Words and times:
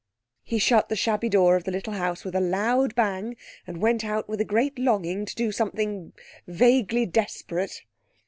He 0.41 0.57
shut 0.57 0.89
the 0.89 0.95
shabby 0.95 1.29
door 1.29 1.55
of 1.55 1.63
the 1.65 1.69
little 1.69 1.93
house 1.93 2.23
with 2.25 2.33
a 2.33 2.41
loud 2.41 2.95
bang, 2.95 3.35
and 3.67 3.83
went 3.83 4.03
out 4.03 4.27
with 4.27 4.41
a 4.41 4.43
great 4.43 4.79
longing 4.79 5.25
to 5.27 5.35
do 5.35 5.51
something 5.51 6.13
vaguely 6.47 7.05
desperate. 7.05 7.83